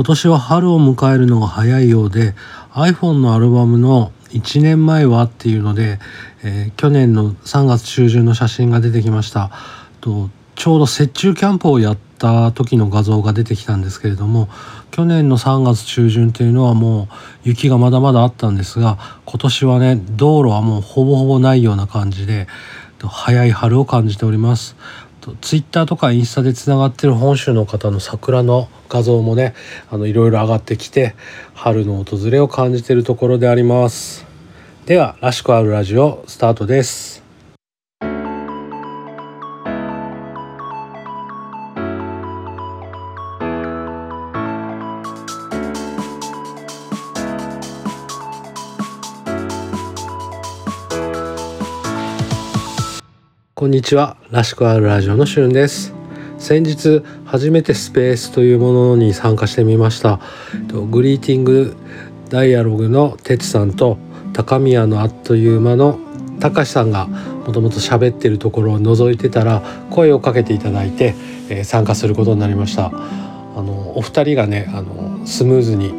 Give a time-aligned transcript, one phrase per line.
[0.00, 2.34] 今年は春を迎えるのが早いようで
[2.72, 5.98] iPhone のアルバムの1年前はっていうので、
[6.42, 9.50] えー、去年の3月中旬の写真が出てきました。
[10.00, 14.48] とちょうど雪中キャンプをやった時の画像が出てきたんですけれども
[14.90, 17.08] 去年の3月中旬というのはもう
[17.44, 18.96] 雪がまだまだあったんですが
[19.26, 22.46] 今年はね道路はもうほぼほぼないような感じで
[23.06, 24.76] 早い春を感じております。
[25.20, 29.54] とツイッターとかインスタでつながってる本州の方の桜の画像もね
[29.90, 31.14] あのいろいろ上がってきて
[31.54, 34.26] 春の訪れを感じているところであります。
[34.86, 37.19] では「らしくあるラジオ」スタートです。
[53.60, 54.16] こんにちは。
[54.30, 55.92] らしくあるラジオのしゅんです。
[56.38, 60.18] 先日初めてスペースというものに参加してみました。
[60.90, 61.76] グリーティング
[62.30, 63.98] ダイアログのてつさんと
[64.32, 65.98] 高宮のあっという間の
[66.40, 71.14] たかしさんがもともと喋ってるところを覗いてたら声をかけていただいて、
[71.64, 72.86] 参加することになりました。
[72.86, 72.90] あ
[73.62, 75.92] のお二人がねあのスムーズに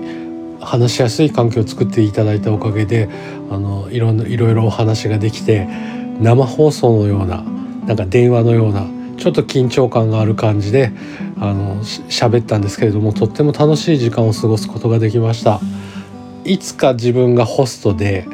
[0.62, 3.08] 話しやすい環境を作っていただいたおかげで
[3.52, 5.68] あのいろんないろいろお話ができて
[6.22, 7.44] 生放送のような
[7.86, 8.86] なんか電話のような
[9.18, 10.92] ちょっと緊張感がある感じで
[11.40, 15.60] あの喋ったんですけれどもとっても楽しい時間を過ごすことができました
[16.44, 18.28] いつか自分がホストで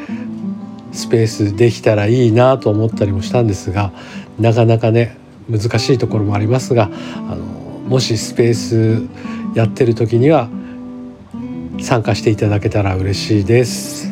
[0.92, 3.92] スペースできたらいいなと思ったりもしたんですが
[4.40, 5.18] なかなかね
[5.50, 6.90] 難しいところもありますが
[7.30, 9.08] あのもしスペース
[9.56, 10.50] やってる時には
[11.80, 14.07] 参加していただけたら嬉しいです。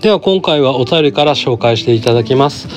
[0.00, 2.68] では今回はお便りから紹介していただきます。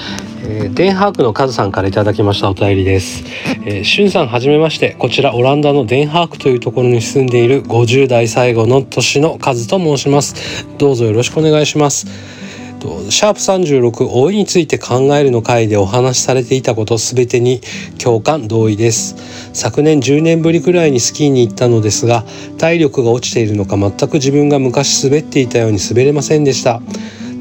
[0.43, 3.25] えー、デンハークのカズさんからいただきましたお便りです。
[3.65, 10.65] えー、しゅんさんはじめまして、こちらオランダのデンハークというところに住んでいる50代最後の年のカズと申します。
[10.77, 12.38] どうぞよろしくお願いします。
[12.79, 17.61] とシャープ36老いについて考えるの回でお話しされていたことすべてに
[18.01, 19.15] 共感同意です。
[19.53, 22.23] 昨年10年ぶりくらいにスキーに行ったのですが
[22.57, 26.81] 体力が落ちているのか全く自分が昔滑っていたように滑れませんでした。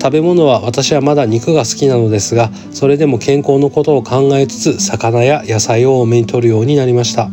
[0.00, 7.30] 食べ物は私はまだ肉が好きなのですがそれでも健康のことを考えつつ魚や野菜を多めに摂るようになりました。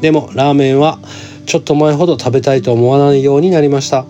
[0.00, 0.98] でもラーメンは
[1.46, 4.06] ちょっと前ほど食べたいと思わないようになりました。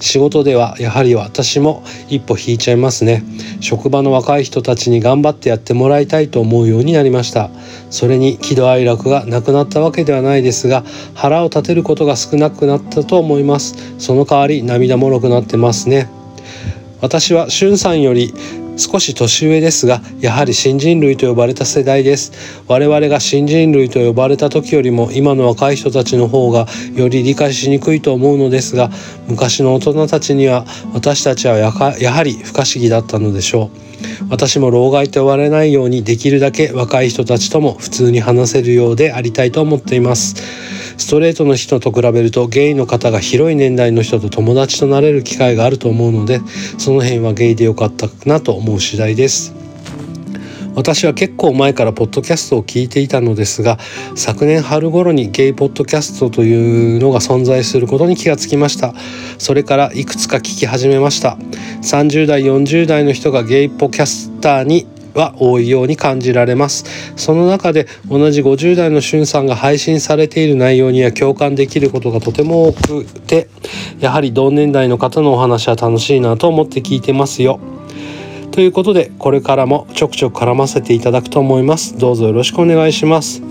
[0.00, 3.22] 仕事ではやはり私も一歩引いちゃいますね。
[3.60, 7.50] 職場の若い人たちに頑張ってやってもらいたいと思うようになりました。
[7.90, 10.84] それに喜怒哀楽がなくなったわけではないですが
[11.14, 13.94] 腹を立てることが少なくなったと思います。
[13.98, 16.08] その代わり涙もろくなってますね。
[17.00, 18.34] 私はしゅんさんより
[18.76, 22.62] 少し年上ですがやはり新人類と呼ばれた世代です。
[22.66, 28.90] 我々が新人類と呼ばれた時よりも今の若い人たちの方がより理解しにくいと思うのですが
[29.28, 30.64] 昔の大人たちには
[30.94, 33.90] 私たちはやはり不可思議だったのでしょう。
[34.30, 40.79] 私も老害と呼ばれないようにできるだけ若い人たちとも普通に話せるようでありたいと思っています。
[41.00, 46.40] ストレートの人と比べるとゲイの方が広い年代の人と友達となれる機会があると思うので
[46.78, 49.54] その辺はゲイでよかったなと思う次第です。
[50.76, 53.78] 私は結構前からポッドキャストを聞いていたのですが
[54.14, 58.94] 昨年春頃にゲイポッドキャストというのが存在することに気がつきました。
[59.38, 61.36] それからいくつか聞き始めました。
[61.82, 66.84] 30代40代の人がゲイポキャスターには多いように感じられます
[67.16, 73.48] その中で同じ50代のしゅんさんが配信されている内容には共感できることがとても多くて
[74.00, 77.60] やはり同年代の方のお話は楽しいなと思って聞いてますよ
[78.52, 83.42] ということでこれからもちょくちょく絡ませていただくと思いますどうぞよろしくお願いします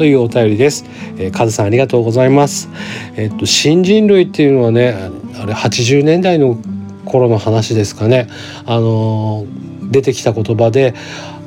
[0.00, 0.86] というお便りです。
[1.18, 2.70] えー、カズさんありがとうございます。
[3.16, 4.94] えっと新人類っていうのはね、
[5.38, 6.58] あれ80年代の
[7.04, 8.26] 頃の話ですかね。
[8.64, 10.94] あのー出てきた言葉で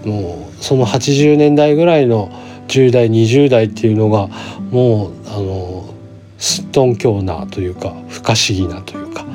[0.06, 2.30] もうその80年代ぐらいの
[2.68, 4.28] 10代20代っていうのが
[4.72, 5.94] もうあの
[6.38, 9.26] すっとんきょうなというか不可思議なというか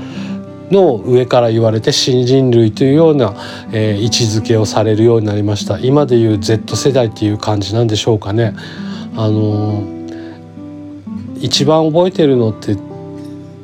[0.71, 3.35] の上から言われて新人類というような、
[3.73, 8.55] えー、位置づけをされるようになりました今でいう Z 世代っていう感じなんでしょうかね。
[9.17, 9.83] あの
[11.41, 12.77] 一番覚えてるのって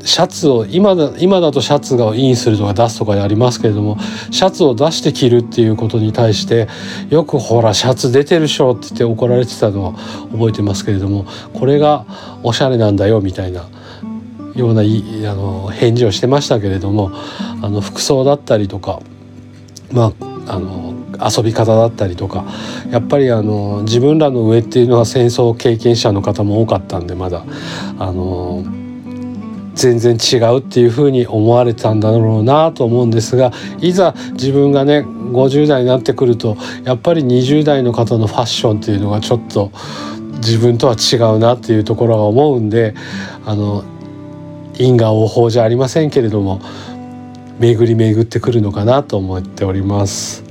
[0.04, 3.96] シャツを今だ今だとシャツがインするとか出すとかやりますけれども
[4.30, 6.68] シャツを出して着るっていうことに対して
[7.10, 9.92] よくほらシャツ出てるしょって言って怒られてたのは
[10.32, 11.24] 覚えてますけれども
[11.54, 12.04] これが
[12.42, 13.68] おしゃれなんだよみたいな
[14.54, 14.84] ようなあ
[15.34, 17.10] の返事をしてましたけれども
[17.62, 19.00] あの服装だったりとか
[19.90, 22.44] まああの遊び方だったりとか
[22.90, 27.44] やっぱりあの自分らの上っていうのは戦争経験者の方も多かったんでまだ。
[27.98, 28.64] あの
[29.74, 39.72] 全然違うっていうふうに思われたんだろうなと思うんですがいざ自分がね50代になってくるとやっぱり20代の方のファッションっていうのがちょっと
[40.36, 42.94] 自分とは違うなっていうところが思うんで
[43.44, 43.84] あの
[44.78, 46.60] 因果応報じゃありませんけれども
[47.58, 50.44] 巡り巡ってくるのかなと思っております。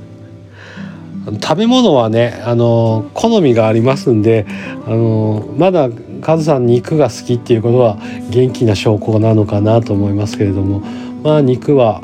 [1.42, 4.44] 食べ物はねあの好みがありますんで
[4.86, 5.88] あのまだ
[6.24, 7.98] カズさん肉が好きっていうことは
[8.30, 10.80] 元気な証拠なのかなと思いますけれども
[11.22, 12.02] まあ肉は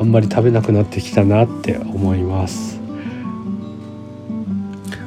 [0.00, 2.80] あんまり食べなくなってきたなって思います。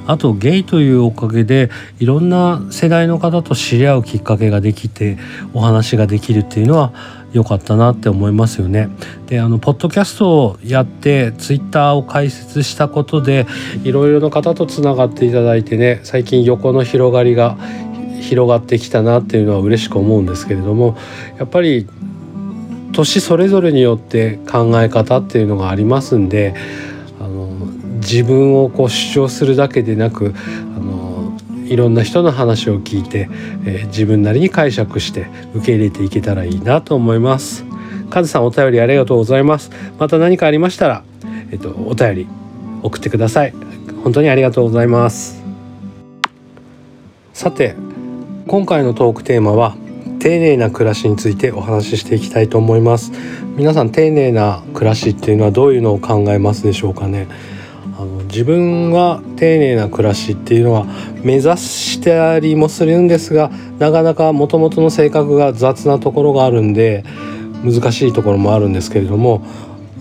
[0.08, 5.18] あとゲイというおかげでいろんな世代の方と知り合うきっかけができて
[5.54, 6.94] お話ができるっていうのは
[7.34, 8.88] 良かったなって思いますよね。
[9.28, 13.46] であのポッドキャストをやってツイッターを開設したことで
[13.84, 17.58] いろいろな方とつながっていただいてね最近横の広がりが
[18.26, 20.98] 広がってきたなっていうのは嬉しく思うんですけれども
[21.38, 21.88] やっぱり
[22.92, 26.56] 年それぞれによって考え方っていうのがありますんで
[27.20, 27.48] あの
[27.98, 30.34] 自分をこう主張するだけでなく
[30.76, 33.30] あのいろんな人の話を聞いて、
[33.66, 37.66] えー、自分なりに解釈して受け入れていけたらいいなと思います。
[38.10, 39.72] カズさんお便りありがとうございます。
[40.00, 41.04] また何かありましたら、
[41.52, 42.28] えっと、お便り
[42.84, 43.54] 送ってください。
[44.04, 45.44] 本当にありがとうございます。
[47.34, 47.76] さて、
[48.48, 49.76] 今回のトークテーマは
[50.20, 53.12] 丁寧な暮らしについてお話ししていきたいと思います。
[53.58, 57.28] 皆さん丁寧な暮らしっていうのはどういうのを考えますでしょうかね。
[57.98, 60.86] あの自分は丁寧な暮らしっていうのは
[61.24, 63.50] 目指してありもするんですが
[63.80, 67.04] なかなかもともとの性格が雑なところがあるんで
[67.64, 69.44] 難しいところもあるんですけれども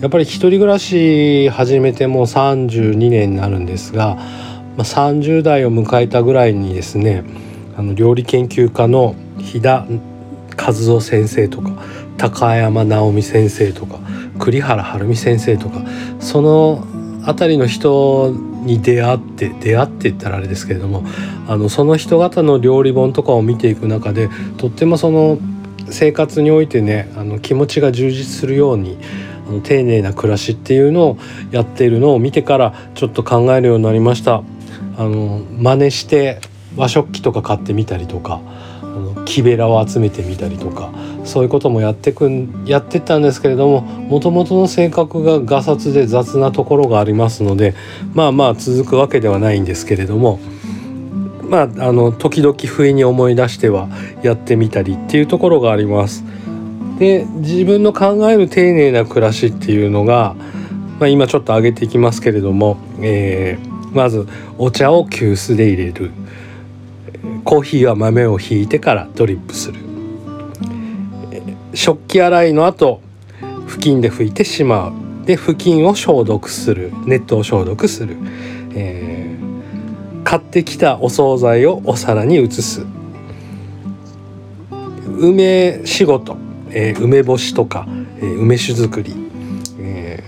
[0.01, 4.15] やっぱり一人暮らし始めてもう32年になるんですが、
[4.77, 7.23] まあ、30代を迎えたぐらいにですね
[7.77, 9.85] あの料理研究家の飛田
[10.57, 11.71] 和夫先生とか
[12.17, 13.99] 高山直美先生とか
[14.39, 15.81] 栗原はるみ先生とか
[16.19, 16.85] その
[17.25, 21.03] 辺りの人に出会って出会って言ったらあれですけれども
[21.47, 25.37] あのその人方の料理本とかを見ていく中でとってもその
[25.89, 28.97] 生活においてねあの気持ちが充実するように
[29.47, 31.17] あの丁寧な暮らしっていうのを
[31.51, 34.43] やっているのを見てからちょっと考えるようになりました。
[34.97, 36.39] あの真似して
[36.75, 38.41] 和食器とか買ってみたりとか
[38.81, 40.91] あの木べらを集めてみたりとか
[41.23, 47.75] そういうこともやってくんやってったんですけれどももともとの性格ががさつで雑なところがありますので
[48.13, 50.39] まあまあ続くわけではないんですけれども
[51.41, 53.89] まああの時々不意に思い出しては
[54.21, 56.23] やってみたりっていうところがあります。
[56.99, 60.35] で自分の考える丁寧な暮らしっていうのが、
[60.99, 66.11] まあ、今ちょっと挙げていきますけれども、えー、まずお茶を急須で入れる
[67.43, 69.79] コーヒーは豆をひいてからドリップする。
[71.73, 73.01] 食器洗いの後
[73.67, 74.93] 布巾で拭いてしまう。
[75.25, 76.91] で布巾を消毒する。
[77.05, 78.15] ネットを消毒する、
[78.73, 82.85] えー、買ってきたお惣菜をお皿に移す。
[85.17, 86.37] 梅仕事、
[86.71, 87.87] えー、梅干しとか、
[88.17, 89.13] えー、梅酒作り、
[89.79, 90.23] え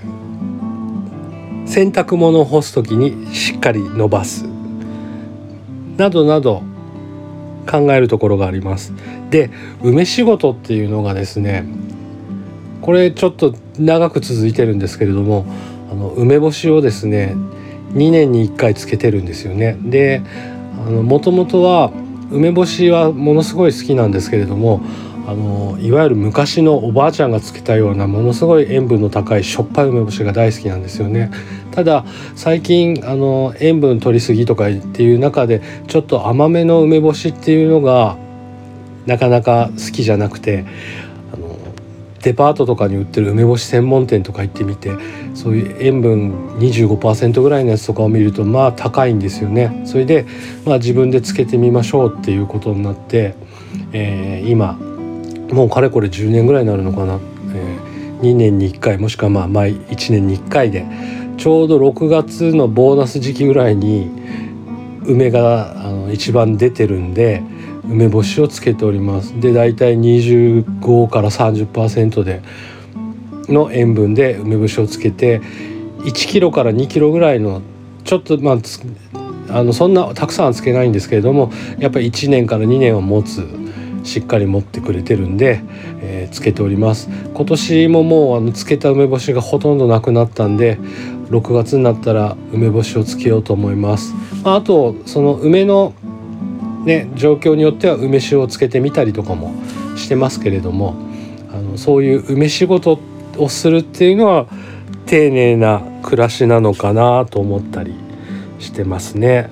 [1.66, 4.46] ー、洗濯物を干す時にしっかり伸ばす。
[5.98, 6.64] などなど
[7.68, 8.94] 考えるところがあります。
[9.30, 9.50] で
[9.84, 11.66] 梅仕事っていうのがですね
[12.82, 15.46] これちょっと長く続いてるんですけれども
[15.92, 17.36] あの梅干しをですね
[17.94, 19.78] 2年に1回つけてるんですよね。
[19.82, 20.22] で
[21.04, 21.92] もともとは
[22.32, 24.82] 梅干しはものすごい好きなんですけれども
[25.28, 31.32] あのいわゆる昔のおばあちゃんがつけたようなものすごい塩分の高いしょっぱい梅干しが大好きなんですよね。
[31.78, 32.06] ただ
[32.36, 38.18] 最近あの塩分取りすぎとかっていう中でちょっと甘めの梅干しっていうのが
[39.06, 40.66] なかなか好きじゃなくて
[41.32, 41.56] あの
[42.24, 44.90] デパートとかに売ってる梅干し専門店とか行ってみて
[45.36, 49.84] そういう塩分25%ぐらいのやつとかを見るとまあ高いんですよね。
[49.86, 50.26] それで、
[50.66, 53.36] まあ、自分でつけてみましょうっていうことになって、
[53.92, 54.80] えー、今
[55.54, 57.20] もうかれこれ10年ぐらいになるのかな、
[57.54, 60.88] えー、2年に1回もしくはまあ毎1年に1回で
[61.38, 64.10] ちょうど6月のボーナス時期ぐらいに
[65.06, 67.42] 梅があの一番出てるんで
[67.86, 69.40] 梅干しをつけております。
[69.40, 72.42] で大体25から30%で
[73.48, 75.42] の塩分で梅干しをつけて
[76.00, 77.62] 1キロから2キロぐらいの
[78.04, 78.58] ちょっとまあ
[79.50, 83.48] あのそんなたくさんはつけないんですけれどもやっぱり1年から2年は持つ
[84.04, 85.62] しっかり持ってくれてるんで、
[86.02, 87.10] えー、つけております。
[87.34, 90.80] 今年ももうあのつけた梅干しがほとんどなくなったんで
[91.30, 94.14] 6月になったら梅干しをつけようと思います。
[94.44, 95.94] まあ、あとその梅の
[96.86, 99.54] ね状況によっては梅酒をつけてみたりとかも
[99.98, 100.96] してますけれども
[101.52, 103.00] あのそういう梅仕事
[103.38, 104.48] をするっていうのは
[105.06, 107.94] 丁寧な暮らしなのかなと思ったり
[108.60, 109.50] してますね。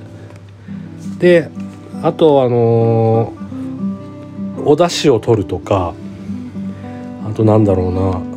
[1.19, 1.49] で
[2.01, 5.93] あとあのー、お出汁を取るとか
[7.27, 8.34] あとなんだろうな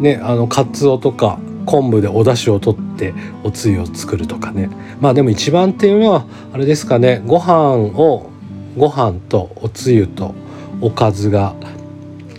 [0.00, 3.12] ねあのかつおとか昆布でお出汁を取って
[3.42, 4.70] おつゆを作るとかね。
[5.00, 8.30] まあでも一番っていうのはあれですかねご飯を
[8.76, 10.34] ご飯とおつゆと
[10.80, 11.54] おかずが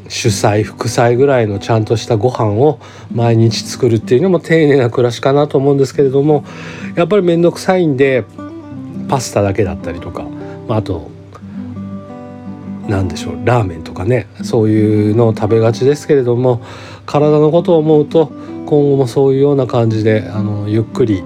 [0.09, 2.79] 主菜副菜ぐらいのちゃんとしたご飯を
[3.13, 6.45] 毎日作るっていうのも丁寧な暮らしかなと思うんですけれども
[6.95, 8.23] やっぱり面倒くさいんで
[9.09, 10.23] パスタだけだったりとか、
[10.67, 11.09] まあ、あと
[12.87, 16.61] 何でしょうラーメンとかねそういうのを食べがちですけれども
[17.07, 18.27] 体のことを思うと
[18.67, 21.23] 今後もそういうような感じであのゆっくり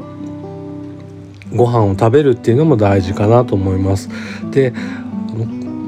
[1.53, 4.09] ご飯を食べるっていうのも大事かなと思います。
[4.51, 4.73] で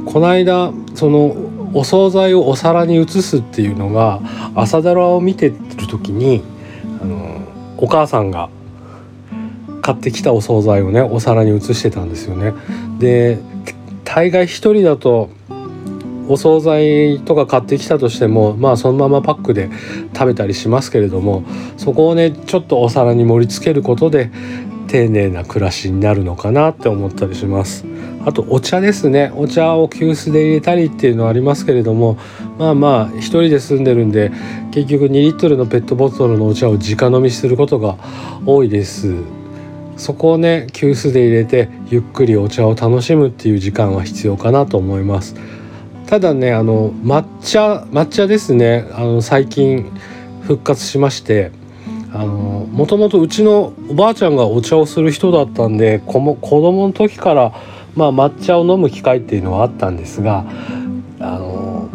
[0.06, 1.38] この間その
[1.74, 4.20] お惣菜をお皿に移すっていうのが
[4.54, 5.56] 朝ドラを見てる
[5.90, 6.44] 時に
[7.02, 7.42] あの
[7.78, 8.50] お母さんが
[9.82, 12.54] 買ってきたお惣菜をねお皿に移してたんですよね。
[13.00, 13.40] で
[14.04, 15.30] 大概一人だと
[16.28, 19.70] お惣菜とか買ってきたとしてもまあそのままパックで
[20.14, 21.44] 食べたりしますけれども
[21.78, 24.32] そこをねちょっとお皿に盛り付けることで
[24.88, 27.86] 丁寧な暮らしになるのかなって思ったりします。
[28.26, 29.34] あとお茶ですね。
[29.36, 32.18] お茶を急須で入れたりっていうのはありますけれども
[32.58, 34.32] まあまあ一人で住んでるんで
[34.72, 37.98] 結局2リットルのペットボトルのお茶を直飲みすることが
[38.46, 39.16] 多いです。
[39.98, 45.36] そこをね急須で入れてゆっくりお茶を楽しむっていう時間は必要かなと思います。
[46.08, 49.92] ただねあの抹茶抹茶ですねあの最近
[50.44, 51.52] 復活しまして
[52.14, 57.54] もともとうちのおばあちゃんがお茶をする人だったんで子も子供の時から
[57.96, 60.46] まあ、抹茶を飲む機会っていうのはあったんですが
[61.20, 61.90] あの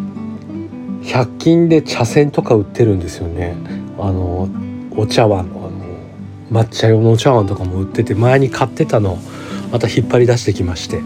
[1.03, 3.57] 100均で茶筅とか売ってるんですよね。
[3.99, 4.49] あの
[4.97, 5.49] お茶碗
[6.51, 9.19] 抹茶用のお茶碗とかも売ってて前に買ってたのを
[9.73, 11.03] また引っ張り出してきまして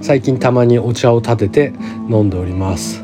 [0.00, 1.72] 最近たまにお茶を立てて
[2.08, 3.02] 飲んでおります。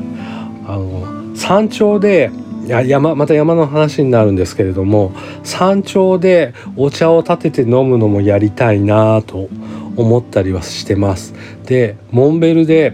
[0.67, 2.31] あの山頂で
[2.65, 5.13] や山また山の話になるんですけれども
[5.43, 9.47] 山頂でお茶を立てて飲むのもやりたいなと
[9.95, 11.33] 思ったりはしてます。
[11.65, 12.93] でモンベルで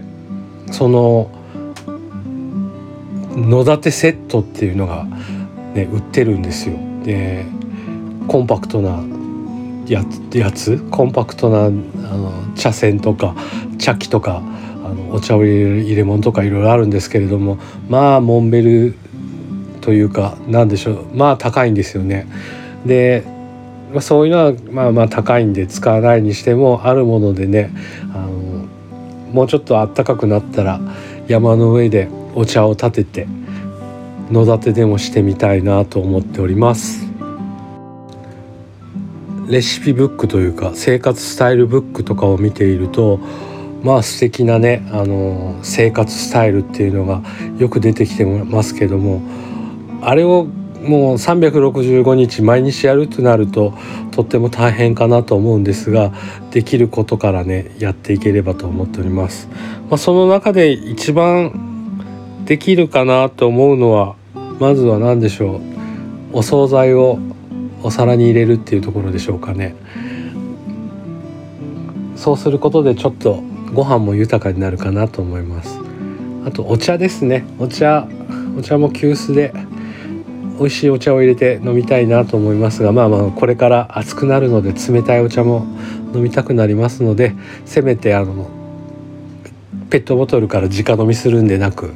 [0.70, 1.30] その
[3.36, 5.04] 野立セットっていうのが、
[5.74, 6.76] ね、売ってるんですよ。
[7.04, 7.44] で
[8.28, 9.02] コンパクトな
[9.86, 10.78] やつやつ？
[10.90, 13.34] コンパクトなあの茶筅とか
[13.78, 14.42] 茶器とか
[14.84, 18.94] あのお茶を入れる入れ物とかいろいろあるんですけれどもまあモンベル
[19.80, 21.06] というか何でしょう。
[21.14, 22.26] まあ高いんですよね。
[22.86, 23.24] で
[23.92, 27.70] まあ、そういうのはまあまあ高いんで使わないにしてもあるものでね
[28.12, 28.66] あの
[29.32, 30.80] もうちょっと暖かくなったら
[31.28, 33.28] 山の上でお茶を立てて
[34.32, 37.03] 野立てでもしてみたいなと思っております。
[39.48, 43.18] レシピブックというか生活スタイルブックとかを見ていると
[43.82, 47.22] まあ素敵なねあの生活スタイルっていうのが
[47.58, 49.22] よく出てきてますけども
[50.00, 53.74] あれをもう365日毎日やるとなると
[54.10, 56.12] とっても大変かなと思うんですが
[56.50, 59.48] できることからねやっていければと思っております。
[59.88, 64.16] まあ、その中で一番できるかなと思うのは
[64.58, 65.60] まずは何でしょう？
[66.34, 67.18] お惣菜を
[67.84, 69.76] お皿に入れるっていうところでしょうかね。
[72.16, 73.42] そうすることでちょっと
[73.74, 75.78] ご飯も豊かになるかなと思います。
[76.46, 77.44] あとお茶ですね。
[77.58, 78.08] お茶
[78.58, 79.52] お茶も急須で
[80.58, 85.66] 美味しいお茶を入れて飲みたいなと思いますがまあまあこれから暑くなるので冷たいお茶も
[86.14, 87.34] 飲みたくなりますので
[87.66, 88.48] せめてあの
[89.90, 91.92] ペットボトルから直飲みするんでなく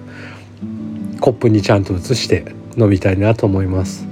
[1.20, 2.44] コップにちゃんと移して
[2.76, 4.06] 飲みたいなと思います。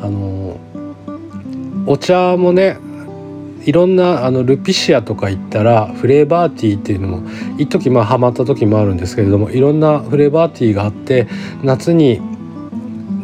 [0.00, 0.58] あの
[1.86, 2.78] お茶もね
[3.64, 11.26] いろんなあのルピシアとか行ったらフレーバーティーっていうのも一時まあハマった時もあるんですけれどもいろんなフレーバーティーがあって
[11.62, 12.20] 夏に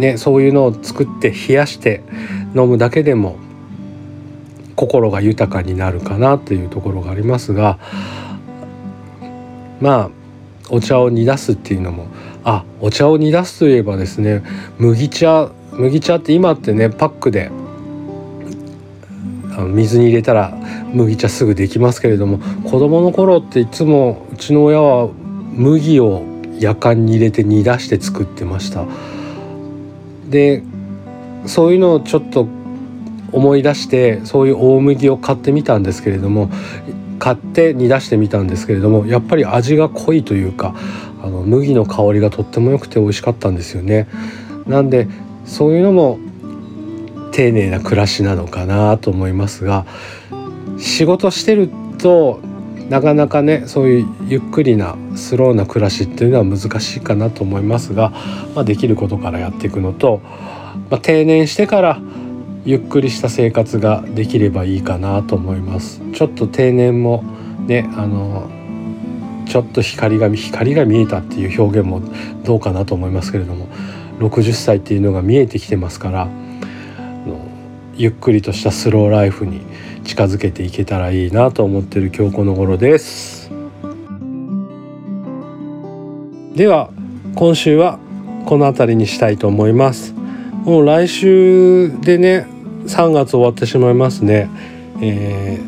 [0.01, 2.03] ね、そういうのを作って冷やして
[2.57, 3.37] 飲むだけでも
[4.75, 7.79] 心が豊かになるかなというところがありますが
[9.79, 10.11] まあ
[10.71, 12.07] お茶を煮出すっていうのも
[12.45, 14.43] あお茶を煮出すといえばですね
[14.79, 17.51] 麦茶麦茶って今ってねパックで
[19.61, 20.57] あの水に入れたら
[20.93, 25.09] 麦茶すぐできますけれども子供の頃っていつもうちの親は
[25.53, 26.25] 麦を
[26.59, 28.87] やかんに入れて煮出して作ってました。
[30.29, 30.63] で
[31.47, 32.47] そういうのをちょっと
[33.33, 36.51] 思い出してそういう大麦を買ってみたんですけれども
[37.19, 40.75] 買って煮出してみたんですけれどもやっぱり味が濃いというか
[41.23, 44.09] あの麦の香りがとっても良くて美味しかったんですよね。
[44.67, 45.09] なんで
[45.45, 46.19] そういうのも
[47.33, 49.87] 丁寧な暮らしなのかなと思いますが
[50.79, 52.41] 仕事してると
[52.89, 58.11] なかなかねそういうゆっくりなスローな暮らしっていうのは難しいかなと思いますが、
[58.55, 60.21] まあ、できることからやっていくのと、
[60.91, 62.01] まあ、定年してから
[62.65, 66.03] ゆっくりした生活ができればいいかなと思います。
[66.13, 67.23] ちょっと定年も
[67.67, 68.51] ねあの
[69.47, 72.03] ちょっと光が光が見えたっていう表現も
[72.45, 73.69] どうかなと思いますけれども
[74.19, 76.29] 60歳っていうのが見えてきてますから
[78.01, 79.61] ゆっくりとしたスローライフに
[80.05, 83.51] 近づけていけたらいいなと思ってる今日この頃です。
[86.55, 86.89] では
[87.35, 87.99] 今週は
[88.47, 90.15] この辺りにしたいと思います。
[90.65, 92.47] もう来週でね
[92.87, 94.49] 3月終わってしまいますね、
[95.03, 95.61] え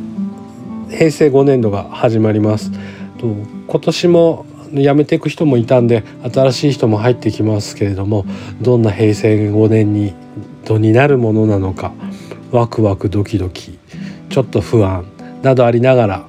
[0.89, 2.73] ー、平成5年度が始まります。
[3.19, 3.27] と
[3.69, 8.25] 今年も辞めていく人もいたんで新しい人も入ってきますけれども
[8.63, 10.15] どんな平成5年に
[10.65, 11.93] 度になるものなのか。
[12.53, 13.79] ワクワクドキドキ
[14.29, 15.05] ちょっと不安
[15.43, 16.27] などありながら、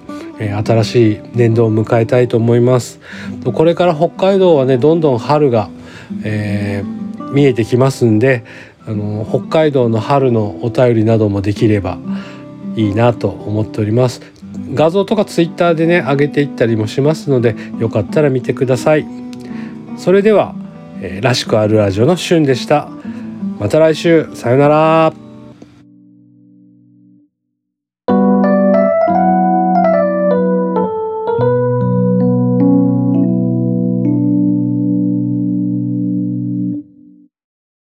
[0.64, 3.00] 新しい年度を迎えたいと思います。
[3.46, 5.70] これから北海道はねどんどん春が、
[6.24, 8.44] えー、見えてきますんで
[8.88, 11.98] あの北海道の春のお便りなどもできれば
[12.76, 14.22] いいなと思っております。
[14.74, 19.06] 画像とかツイッターでね上げていったりもしますのでよかったら見てください。
[19.98, 20.56] それでは、
[21.02, 22.90] えー、らしくあるラジオのしゅんでした。
[23.60, 24.30] また来週。
[24.34, 25.23] さよなら。